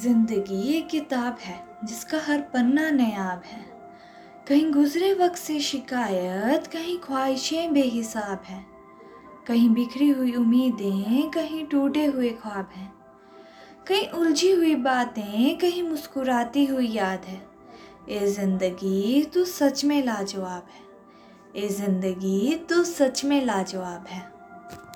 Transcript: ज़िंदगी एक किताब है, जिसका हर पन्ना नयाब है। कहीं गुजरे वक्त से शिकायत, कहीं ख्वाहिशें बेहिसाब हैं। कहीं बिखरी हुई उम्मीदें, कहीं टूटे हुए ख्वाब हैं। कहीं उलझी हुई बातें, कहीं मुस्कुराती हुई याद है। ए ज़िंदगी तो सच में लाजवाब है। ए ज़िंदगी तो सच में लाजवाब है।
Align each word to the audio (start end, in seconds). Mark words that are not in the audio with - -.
ज़िंदगी 0.00 0.72
एक 0.74 0.88
किताब 0.88 1.38
है, 1.40 1.64
जिसका 1.84 2.18
हर 2.26 2.40
पन्ना 2.40 2.90
नयाब 2.90 3.42
है। 3.44 3.64
कहीं 4.48 4.70
गुजरे 4.72 5.12
वक्त 5.14 5.36
से 5.36 5.60
शिकायत, 5.60 6.66
कहीं 6.66 6.98
ख्वाहिशें 6.98 7.72
बेहिसाब 7.72 8.42
हैं। 8.46 8.66
कहीं 9.48 9.68
बिखरी 9.70 10.08
हुई 10.08 10.34
उम्मीदें, 10.34 11.30
कहीं 11.30 11.64
टूटे 11.66 12.04
हुए 12.04 12.30
ख्वाब 12.30 12.68
हैं। 12.76 12.92
कहीं 13.86 14.08
उलझी 14.08 14.50
हुई 14.50 14.74
बातें, 14.74 15.58
कहीं 15.58 15.82
मुस्कुराती 15.82 16.64
हुई 16.66 16.88
याद 16.88 17.24
है। 17.24 17.42
ए 18.08 18.26
ज़िंदगी 18.26 19.22
तो 19.24 19.44
सच 19.44 19.84
में 19.84 20.04
लाजवाब 20.04 20.66
है। 20.74 21.64
ए 21.64 21.68
ज़िंदगी 21.68 22.54
तो 22.70 22.84
सच 22.84 23.24
में 23.24 23.44
लाजवाब 23.44 24.06
है। 24.06 24.41